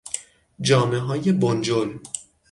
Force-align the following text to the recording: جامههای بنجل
جامههای 0.61 1.31
بنجل 1.31 1.97